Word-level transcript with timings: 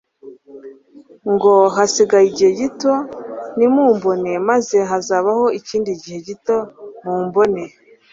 ngo: 1.33 1.53
"Hasigaye 1.75 2.25
igihe 2.31 2.51
gito 2.61 2.93
ntimumbone, 3.55 4.31
maze 4.49 4.77
hazabaho 4.89 5.45
ikindi 5.59 5.91
gihe 6.01 6.17
gito 6.27 6.57
mumbone. 7.03 7.63